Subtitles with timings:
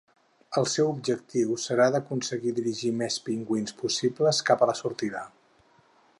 [0.59, 5.25] El seu objectiu serà d'aconseguir dirigir més pingüins possibles cap a la sortida.